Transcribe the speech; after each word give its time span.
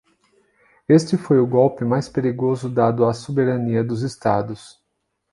Este 0.89 1.15
foi 1.15 1.37
o 1.37 1.45
golpe 1.45 1.85
mais 1.85 2.09
perigoso 2.09 2.67
dado 2.67 3.05
à 3.05 3.13
soberania 3.13 3.83
dos 3.83 4.01
estados. 4.01 4.81